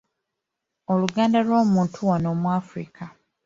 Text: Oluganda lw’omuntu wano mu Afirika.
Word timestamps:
Oluganda 0.91 1.37
lw’omuntu 1.47 1.97
wano 2.09 2.29
mu 2.41 2.47
Afirika. 2.59 3.03